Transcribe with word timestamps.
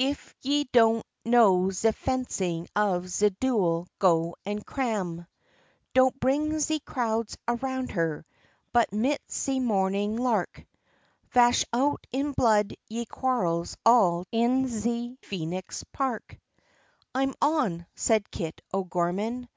If 0.00 0.34
ye 0.42 0.64
don't 0.72 1.06
know 1.24 1.70
ze 1.70 1.92
fencin' 1.92 2.66
of 2.74 3.08
ze 3.08 3.30
duel, 3.38 3.86
go, 4.00 4.34
and 4.44 4.66
cram, 4.66 5.28
Don't 5.94 6.18
bring 6.18 6.58
ze 6.58 6.80
crowds 6.80 7.38
around 7.46 7.92
her, 7.92 8.26
but 8.72 8.92
mit 8.92 9.22
ze 9.30 9.60
mornin' 9.60 10.16
lark, 10.16 10.66
Vash 11.30 11.64
out 11.72 12.08
in 12.10 12.32
blood, 12.32 12.74
ze 12.92 13.04
quarrels 13.06 13.76
all 13.86 14.26
in 14.32 14.66
ze 14.66 15.16
Phoenix 15.22 15.84
Park." 15.92 16.40
"I'm 17.14 17.34
on," 17.40 17.86
said 17.94 18.32
Kit 18.32 18.60
O'Gorman. 18.74 19.48